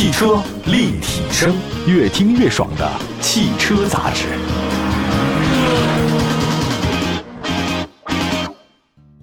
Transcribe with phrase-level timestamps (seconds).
[0.00, 1.54] 汽车立体声，
[1.86, 4.28] 越听越爽的汽车杂志。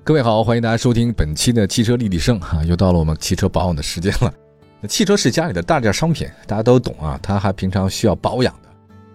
[0.04, 4.32] 各位好，欢迎大家收听本期的汽车立体声啊，又到了我们汽车保养的时间了。
[4.80, 8.70] 那汽车是家里的大件商品，大家都懂啊，它还平常需要保养的，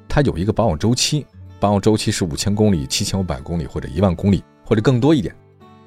[0.09, 1.25] 它有一个保养周期，
[1.61, 5.33] 保养周期是五千公里、七千五百公里或者一万公里或者更多一点。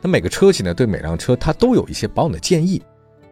[0.01, 2.81] 那每个车企呢，对每辆车它都有一些保养的建议，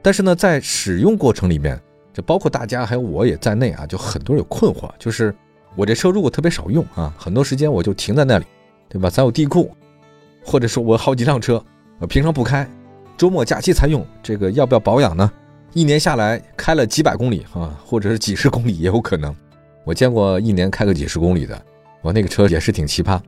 [0.02, 1.82] 但是呢，在使用过程里面。
[2.14, 5.34] 这包括大家还有我也在内啊，就很多人有困惑，就是
[5.76, 8.46] 我这车如果特别少用啊，很多时间我就停在那里，
[8.88, 9.10] 对吧？
[9.10, 9.76] 咱有地库，
[10.46, 11.64] 或者说我好几辆车，
[11.98, 12.70] 我平常不开，
[13.18, 15.32] 周末假期才用，这个要不要保养呢？
[15.74, 19.36] 一年下来开了几百公里啊，或者是几十公里也有可能。
[19.84, 21.60] 我见过一年开个几十公里的，
[22.04, 23.20] 我那个车也是挺奇葩。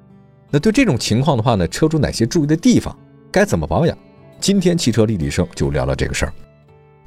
[0.52, 2.96] 那对这种情况的话呢，车主哪些注意的地方，
[3.32, 3.98] 该怎么保养？
[4.40, 6.34] 今天汽车立体声就聊聊这个事儿。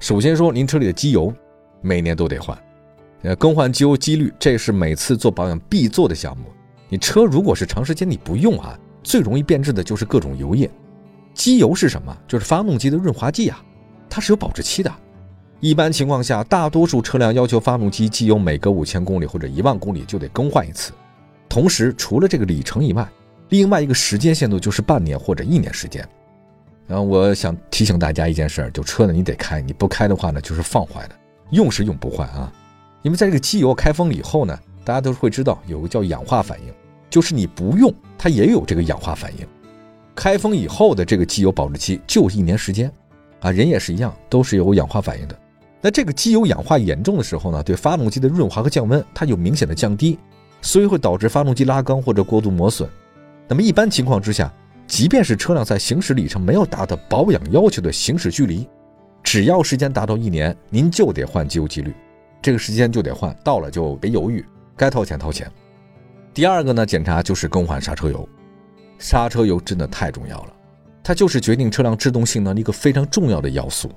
[0.00, 1.32] 首先说您车里的机油。
[1.80, 2.56] 每年都得换，
[3.22, 6.44] 呃，更换机油机滤，这是每次做保养必做的项目。
[6.88, 10.70] 你车如果是长时间你不用啊，最容易变质的就是各种油液。
[11.34, 12.16] 机油是什么？
[12.26, 13.62] 就是发动机的润滑剂啊，
[14.10, 14.92] 它是有保质期的。
[15.60, 20.92] 一般情况下，大多数车辆要求发动机机油每隔五千公里或者一万公里就得更换一次。
[21.48, 23.06] 同时，除了这个里程以外，
[23.50, 26.06] 另外一个时间限度就是半年或者一年时间。
[26.86, 31.14] 然后我想提醒大家一件事儿，就车呢你得开，你不开的话呢就是放坏的。
[31.50, 32.52] 用是用不坏啊，
[33.02, 36.72] 因为在这个机油开封以后呢，大家都会知道有个叫氧化反应，
[37.08, 39.46] 就是你不用它也有这个氧化反应。
[40.14, 42.92] 开封以后的这个机油保质期就一年时间，
[43.40, 45.38] 啊，人也是一样，都是有氧化反应的。
[45.80, 50.18] 那这个机油氧化严重的时候呢，对发动机的润滑和降温它有明显的降低，
[50.60, 52.88] 所以会导致发动机拉缸或者过度磨损。
[53.46, 54.52] 那么一般情况之下，
[54.88, 58.68] 即便是车辆在行驶里程没有达到保养要求的行驶距离。
[59.30, 61.94] 只要时间达到一年，您就得换机油机滤，
[62.40, 64.42] 这个时间就得换，到了就别犹豫，
[64.74, 65.52] 该掏钱掏钱。
[66.32, 68.26] 第二个呢，检查就是更换刹车油，
[68.98, 70.52] 刹车油真的太重要了，
[71.02, 73.92] 它就是决定车辆制动性能的一个非常重要的要素。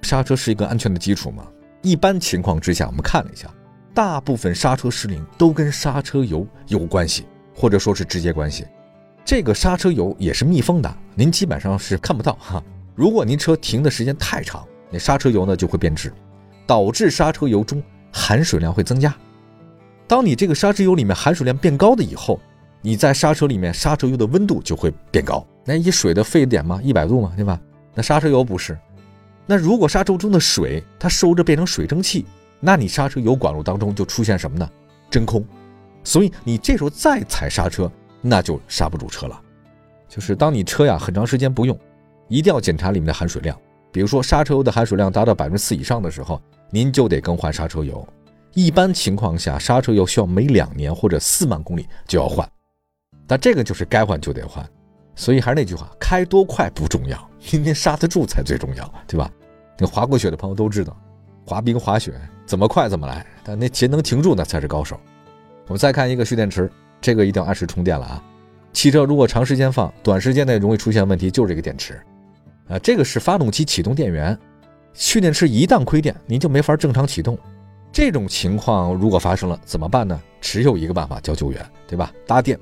[0.00, 1.46] 刹车是一个安全的基础嘛，
[1.82, 3.52] 一般情况之下，我们看了一下，
[3.92, 8.66] 大部分刹车失灵都跟刹车油有关系，或者说是直接关系。
[9.26, 12.64] 这个刹车油也是密封的，您基本上是看不到哈。
[13.00, 16.12] 如果您车停的时间太长，那刹车油呢就会变质，
[16.66, 19.16] 导致刹车油中含水量会增加。
[20.06, 22.38] 当你这个刹车油里面含水量变高的以后，
[22.82, 25.42] 你在刹车里面刹车油的温度就会变高。
[25.64, 27.58] 那以水的沸点嘛，一百度嘛，对吧？
[27.94, 28.78] 那刹车油不是。
[29.46, 32.26] 那如果刹车中的水它收着变成水蒸气，
[32.60, 34.70] 那你刹车油管路当中就出现什么呢？
[35.08, 35.42] 真空。
[36.04, 37.90] 所以你这时候再踩刹车，
[38.20, 39.40] 那就刹不住车了。
[40.06, 41.74] 就是当你车呀很长时间不用。
[42.30, 43.58] 一定要检查里面的含水量，
[43.92, 48.06] 比如说刹车油的含水量达到百分之四以上的时候，您就得更换刹车油。
[48.54, 52.48] 一般情况下，刹车油需要每两年或者四万公里就要换，
[53.26, 54.64] 但这个就是该换就得换。
[55.16, 59.30] 所以还是那句话，开多快不重要，您您刹得住才最重要，对吧？
[59.76, 60.96] 那滑过雪的朋友都知道，
[61.44, 62.14] 滑冰滑雪
[62.46, 64.98] 怎么快怎么来，但那节能停住那才是高手。
[65.66, 66.70] 我们再看一个蓄电池，
[67.00, 68.24] 这个一定要按时充电了啊！
[68.72, 72.00] 汽车如果长时间放，短时间内容易出现问题，就是这个电池。
[72.70, 74.38] 啊，这个是发动机启动电源，
[74.94, 77.36] 蓄电池一旦亏电，您就没法正常启动。
[77.92, 80.18] 这种情况如果发生了怎么办呢？
[80.40, 82.12] 只有一个办法叫救援，对吧？
[82.26, 82.58] 搭电。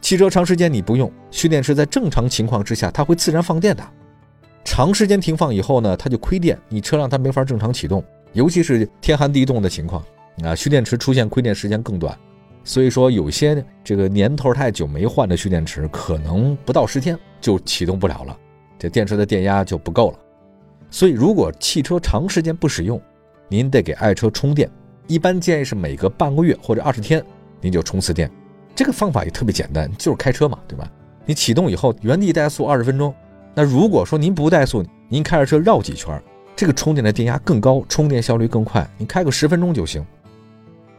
[0.00, 3.82] 汽车长时间你不用，蓄电池在正常情况之下它会自然放电的。
[4.64, 10.04] 长时间停放以后呢，它就亏电，你车辆它没法正常启动，尤其是天寒地冻的情况
[10.42, 12.18] 啊，蓄电池出现亏电时间更短。
[12.64, 18.36] 所以说，有些这个年头太久没换的蓄电池，可能不到十天就启动不了了。
[18.80, 20.18] 这电池的电压就不够了，
[20.90, 22.98] 所以如果汽车长时间不使用，
[23.46, 24.70] 您得给爱车充电。
[25.06, 27.22] 一般建议是每隔半个月或者二十天，
[27.60, 28.30] 您就充次电。
[28.74, 30.90] 这个方法也特别简单，就是开车嘛，对吧？
[31.26, 33.14] 你启动以后原地怠速二十分钟。
[33.54, 36.18] 那如果说您不怠速，您开着车绕几圈，
[36.56, 38.88] 这个充电的电压更高，充电效率更快。
[38.96, 40.02] 您开个十分钟就行。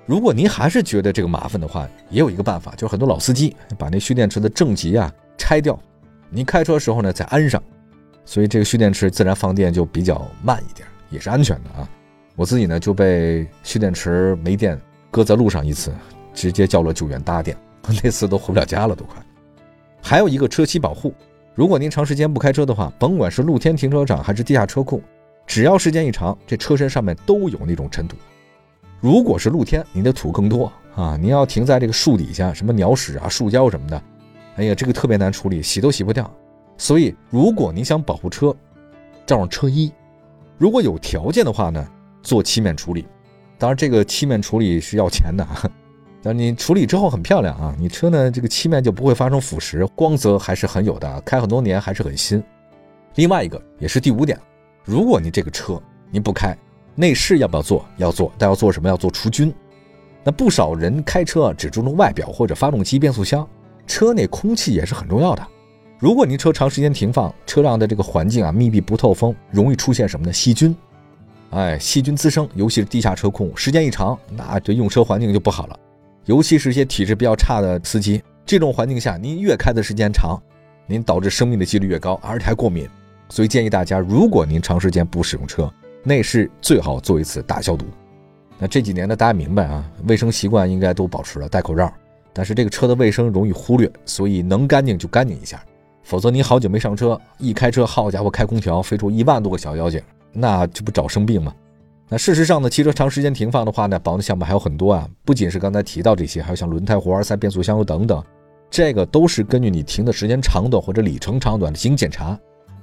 [0.05, 5.79] 如果您还是觉得这个麻烦的话，也有一个办法，就是很多老司机把那蓄电池的正极啊拆掉。
[6.29, 7.61] 您开车时候呢，再安上，
[8.31, 11.89] 所以这个蓄电池自然放电就比较慢一点，也是安全的啊。
[12.37, 14.79] 我自己呢就被蓄电池没电
[15.11, 15.91] 搁在路上一次，
[16.33, 17.57] 直接叫了救援搭电，
[18.01, 19.21] 那次都回不了家了都快。
[20.01, 21.13] 还有一个车漆保护，
[21.55, 25.03] 如果您长时间不开车的话，甭管是露天停车场还是地下车库，
[25.45, 28.15] 只要时间一长，这车身上面都有那种尘土。
[29.01, 34.01] 如果是露天，您的土更多啊，您要停在这个树底下，什么鸟屎啊、树胶什么的。
[34.55, 36.33] 哎呀，这个特别难处理，洗都洗不掉。
[36.81, 38.51] 所以，如果你想保护车，
[39.23, 39.93] 罩上车衣。
[40.57, 41.87] 如果有条件的话呢，
[42.23, 43.05] 做漆面处理。
[43.59, 45.69] 当然，这个漆面处理是要钱的啊，
[46.23, 52.43] 但你处理之后很漂亮啊，你车呢这个漆面就不会发生腐蚀，光泽还是很有的，开很多年还是很新。
[53.13, 54.35] 另外一个也是第五点，
[54.83, 55.79] 如果你这个车
[56.09, 56.57] 您不开，
[56.95, 57.85] 内饰要不要做？
[57.97, 58.89] 要做，但要做什么？
[58.89, 59.53] 要做除菌。
[60.23, 63.47] 那不少人开车只注重外表或者发动机、变速箱，
[63.85, 65.47] 车内空气也是很重要的。
[66.01, 70.33] 如果您车长时间停放，车辆的这个环境啊密闭不透风，容易出现什么呢？
[70.33, 70.75] 细菌。
[71.51, 75.80] 哎，细菌滋生，尤其是地下车库，时间一长，那这用车环境就不好了。
[76.25, 80.42] 尤其是一些体质比较差的司机，这种环境下，您越开的时间长，
[80.88, 82.89] 您导致生命的几率越高，而且还过敏。
[83.30, 85.71] 所以建议大家，如果您长时间不使用车，
[86.03, 87.86] 内饰最好做一次大消毒。
[88.57, 91.94] 那这几年呢，大家明白啊，卫生习惯应该都保持了，戴口罩。
[92.33, 95.63] 但是这个车的卫生容易忽略，所以能干净就干净一下，
[96.03, 100.01] 否则您好久没上车，一开车，好家伙，开空调飞出一万多个小妖精。
[100.33, 101.53] 那这不找生病吗？
[102.09, 108.21] 那事实上呢，汽车长时间停放的话呢，保养项目还有很多啊，不仅是刚才提到这些，还有像轮胎、活塞、变速箱油等等，
[108.69, 112.38] 这个都是根据你停的时间长短或者里程长短进行检查。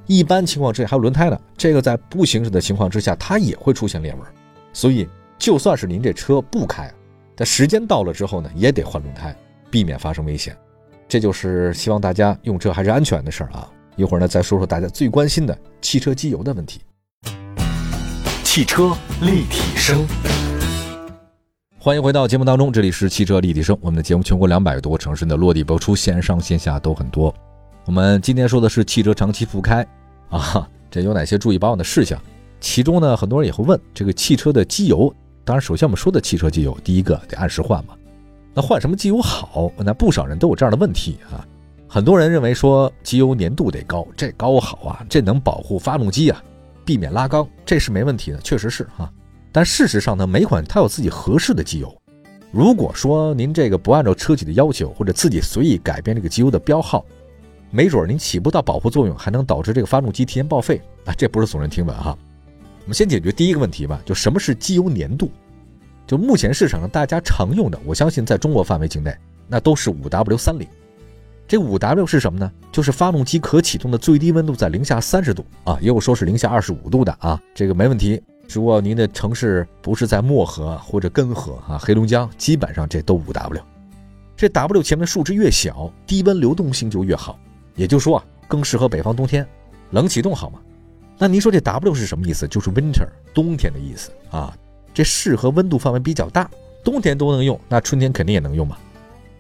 [0.06, 4.23] 一般情况之下还有轮胎呢，这个在不行驶的情况之下，它也会出现裂纹。
[4.73, 5.06] 所以
[5.38, 6.91] 就算是您这车不开，
[7.37, 9.37] 但时间到了之后呢，也得换轮胎，
[9.70, 10.56] 避免发生危险。
[11.08, 13.66] 这就是希望大家用车还是安全的事儿啊。
[13.96, 16.82] 一会儿呢，再说说大家最关心的汽车机油的问题。
[18.44, 20.06] 汽车立体声，
[21.78, 23.76] 欢迎回到节目当中，这里是汽车立体声。
[23.81, 27.34] 我们的节目全国两百多个城市的落地播出，线上线下都很多。
[27.87, 29.87] 我们今天说的是汽车长期复开
[30.28, 32.20] 啊， 这有哪些注意保养的事项？
[32.60, 35.12] 其中呢，很多人也会问这个汽车的机油。
[35.44, 37.94] 当然，首先我们说的汽车机油，第一个得按时换嘛。
[38.58, 39.70] 那换什么机油好？
[39.76, 41.46] 那不少人都有这样的问题啊。
[41.87, 46.43] 很多人认为说机油粘度得高，这高好啊，这能保护发动机啊。
[46.84, 49.08] 避免拉缸，这是没问题的，确实是哈。
[49.52, 51.96] 但事实上呢，每款它有自己合适的机油。
[52.50, 57.05] 如果说您这个不按照车企的要求，或者自己随意改变这个机油的标号，
[57.70, 61.14] 没准您起不到保护作用，还能导致这个发动机提前报废啊！
[61.16, 62.19] 这不是耸人听闻哈。
[62.82, 65.31] 我们先解决第一个问题吧，就什么是机油粘度？
[66.08, 69.14] 就目前市场上大家常用的，我相信在中国范围境内，
[69.46, 70.66] 那都是五 W 三零。
[71.46, 72.50] 这五 W 是什么呢？
[72.72, 78.22] 就是发动机可启动的最低温度在零下三十度啊，也有说是零下二十五度的啊，这个没问题。
[78.50, 83.62] 如果您的城市不是在漠河或者根河啊，黑龙江，基本上这都五 W。
[84.34, 87.38] 这 W 前面数值越小，低温流动性就越好，
[87.76, 89.46] 也就是说啊，更适合北方冬天
[89.90, 90.58] 冷启动，好吗？
[91.19, 92.49] 那您说这 W 是什么意思？
[92.49, 94.56] 就是 Winter 冬天的意思啊。
[94.98, 96.50] 这适合温度范围比较大，
[96.82, 98.76] 冬天都能用，那春天肯定也能用嘛。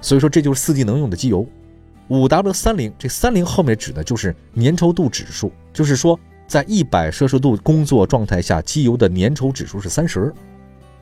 [0.00, 1.44] 所以说这就是四季能用的机油。
[2.06, 6.16] 五 W 三零，这三零后面指的就是粘稠度指数，就是说
[6.46, 10.32] 在一百摄氏度工作状态下，机油的粘稠指数是三十，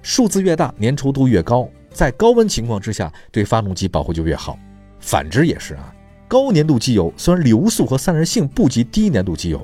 [0.00, 4.58] 数字越大，粘稠度越高，在高温情况之下，对发动机保护就越好。
[5.00, 5.94] 反之也是啊，
[6.26, 9.60] 高粘度机油虽然流速和散热性不及低粘度机油，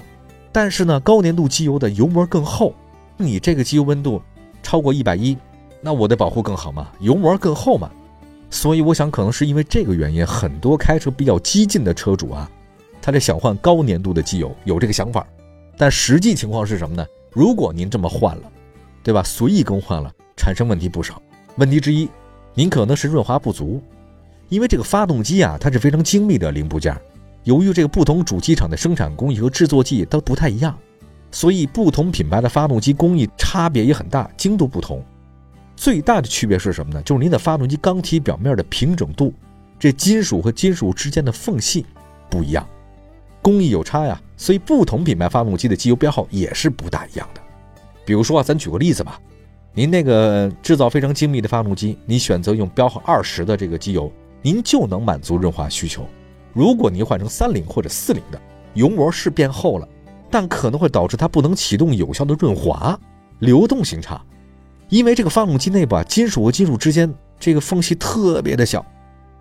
[0.52, 2.74] 但是呢，高粘度机油的油膜更厚，
[3.16, 4.20] 你这个机油温度
[4.72, 5.36] 超过一百一，
[5.82, 7.90] 那我的保护更好嘛，油膜更厚嘛。
[8.48, 12.50] 所以我想，可能是因为这个原因，很多开车比较激进的车主啊，
[13.02, 15.26] 他这想换高粘度的机油，有这个想法。
[15.76, 17.04] 但实际情况是什么呢？
[17.32, 18.50] 如果您这么换了，
[19.02, 19.23] 对吧？
[19.23, 21.20] 随意更换了，产生问题不少。
[21.56, 22.08] 问题之一，
[22.54, 23.78] 您可能是润滑不足，
[24.49, 26.99] 因为这个发动机啊，它是非常精密的零部件，
[27.44, 30.75] 由于这个不同主机厂的生产工艺和制作技艺都不太一样，
[31.32, 35.02] 所以不同品牌的发动机工艺差别也很大，精度不同。
[35.74, 37.02] 最大的区别是什么呢？
[37.02, 39.34] 就是您的发动机缸体表面的平整度，
[39.80, 41.84] 这金属和金属之间的缝隙
[42.30, 42.64] 不一样，
[43.40, 44.20] 工艺有差呀。
[44.36, 47.40] 所以不同品牌发动机的机油标号也是不大一样的。
[48.04, 49.20] 比如说啊，咱举个例子吧，
[49.72, 54.12] 您那个制造非常精密的发动机，你选择用标号二十的这个机油，
[54.42, 56.04] 您就能满足润滑需求。
[56.52, 58.40] 如果您换成三零或者四零的，
[58.74, 59.88] 油膜是变厚了，
[60.32, 62.98] 但可能会导致它不能启动有效的润滑，
[63.40, 64.20] 流动性差。
[64.88, 68.84] 因为这个发动机内部啊，金属和金属之间这个缝隙特别的小，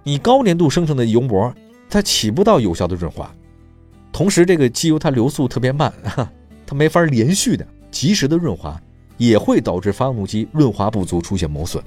[0.04, 1.54] 你高粘度生成的油膜
[1.90, 3.34] 它起不到有效的润滑，
[4.12, 5.94] 同时这个机油它流速特别慢，
[6.68, 8.78] 它没法连续的及时的润滑，
[9.18, 11.82] 也会导致发动机润滑不足，出现磨损。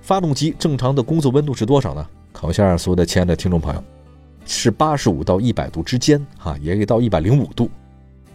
[0.00, 2.06] 发动机正常的工作温度是多少呢？
[2.32, 3.82] 考一下所有的亲爱的听众朋友，
[4.44, 7.68] 是八十五到一百度之间，哈，也可以到一百零五度。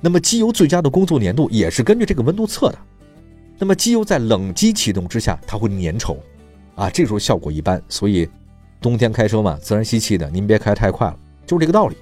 [0.01, 2.77] 那么机油最佳的工作粘度也是根据这个温度测的。
[3.57, 6.17] 那么机油在冷机启动之下，它会粘稠，
[6.75, 7.81] 啊，这时候效果一般。
[7.87, 8.27] 所以
[8.81, 11.15] 冬天开车嘛，自然吸气的，您别开太快了，
[11.45, 11.95] 就是这个道理。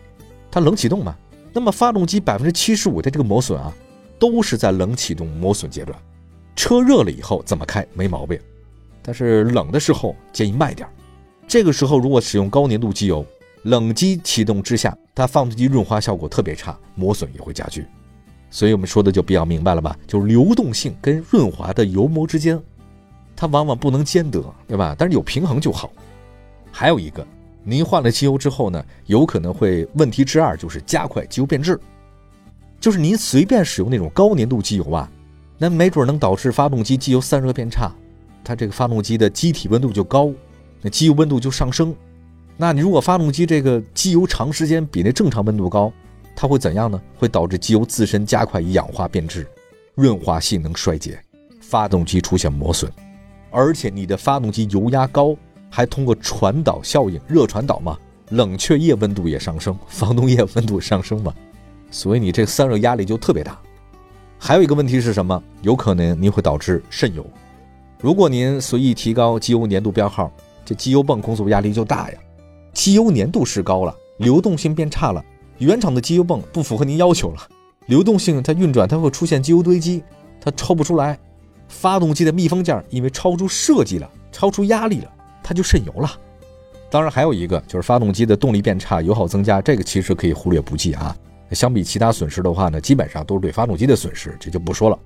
[0.50, 1.14] 它冷启动嘛，
[1.52, 3.76] 那么发动机百分之七十五的这个磨损啊，
[4.18, 5.98] 都是在冷启动磨损阶段。
[6.56, 8.40] 车热了以后怎么开没毛病，
[9.02, 10.88] 但是冷的时候建议慢一点。
[11.48, 13.26] 这个时候如果使用高粘度机油，
[13.64, 17.86] 冷机启动之下，它发动机润滑效果特别差，磨损也会加剧。
[18.50, 19.96] 所以我们说的就比较明白了吧？
[20.08, 22.60] 就是流动性跟润滑的油膜之间，
[23.36, 24.96] 它往往不能兼得，对吧？
[24.98, 25.92] 但是有平衡就好。
[26.72, 27.26] 还有一个，
[27.64, 31.80] 您换了机油之后呢，有可能会问题之二就是加快机油变质，
[32.80, 35.12] 就是您随便使用那种高粘度机油啊，
[35.58, 37.92] 那没准能导致发动机机油散热变差，
[38.44, 40.32] 它这个发动机的机体温度就高，
[40.82, 41.94] 那机油温度就上升。
[42.62, 45.90] 那你如果发动机这个机油长时间比那正常温度高，
[46.36, 47.02] 它会怎样呢？
[47.18, 49.48] 会导致机油自身加快氧化变质，
[49.96, 51.18] 润滑性能衰竭，
[51.62, 52.92] 发动机出现磨损，
[53.50, 55.34] 而且你的发动机油压高，
[55.70, 57.98] 还通过传导效应，热传导嘛，
[58.32, 61.34] 冷却液温度也上升，防冻液温度上升嘛，
[61.90, 63.58] 所以你这散热压力就特别大。
[64.38, 65.42] 还有一个问题是什么？
[65.62, 67.26] 有可能您会导致渗油。
[68.02, 70.30] 如果您随意提高机油粘度标号，
[70.66, 72.18] 这机油泵工作压力就大呀。
[72.74, 75.24] 机油粘度是高了，流动性变差了，
[75.58, 77.48] 原厂的机油泵不符合您要求了，
[77.88, 80.04] 流动性它运转它会出现机油堆积，
[80.40, 81.20] 它抽不出来，
[81.68, 85.12] 发动机的密封件因为超出设计了，超出压力了，
[85.44, 86.10] 它就渗油了。
[86.90, 91.16] 当然还有一个就是发动机的动力变差，油耗增加，这个其实可以忽略不计啊。
[91.52, 94.98] 相比其他损失的话呢，基本上都是对发动机的损失，这就不说了。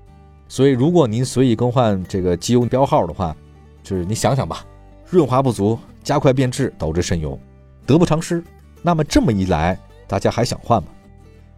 [0.48, 3.34] 所以如果您随意更换这个机油标号的话，
[3.82, 4.64] 就是你想想吧，
[5.10, 7.38] 润滑不足，加快变质，导致渗油。
[7.86, 8.42] 得不偿失，
[8.82, 10.88] 那么这么一来，大家还想换吗？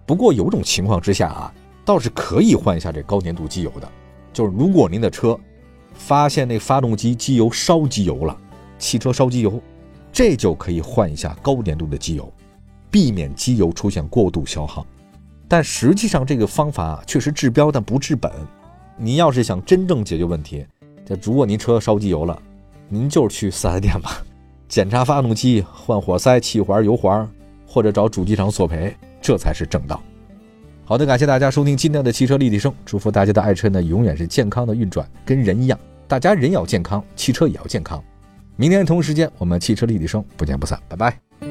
[0.04, 1.52] 不过有种情况之下啊，
[1.85, 3.88] 倒是可以换一下这高粘度机油的，
[4.33, 5.38] 就是如果您的车
[5.95, 8.37] 发现那发动机机油烧机油了，
[8.78, 9.61] 汽车烧机油，
[10.12, 12.33] 这就可以换一下高粘度的机油，
[12.90, 14.87] 避免机油出现过度消耗。
[15.49, 18.30] 但实际上这个方法确实治标，但不治本。
[18.97, 20.66] 您要是想真正解决问题，
[21.04, 22.42] 这如果您车烧机油了，
[22.88, 24.25] 您就去四 S 店吧。
[24.68, 27.28] 检查发动机、换活塞、气环、油环，
[27.66, 30.02] 或者找主机厂索赔，这才是正道。
[30.85, 38.02] 好的，感谢大家收听今天的汽车立体声，祝福大家的爱车呢永远是健康的运转，跟人一样，大家人要健康，汽车也要健康。
[38.56, 41.45] 明天同一时间，我们汽车立体声不见不散，拜拜。